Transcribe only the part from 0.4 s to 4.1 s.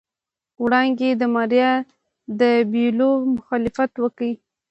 وړانګې د ماريا د بيولو مخالفت